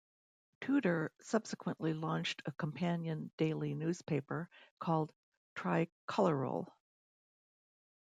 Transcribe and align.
Tudor 0.61 1.11
subsequently 1.21 1.93
launched 1.93 2.41
a 2.47 2.51
companion 2.53 3.29
daily 3.37 3.75
newspaper 3.75 4.49
called 4.79 5.13
"Tricolorul". 5.55 6.67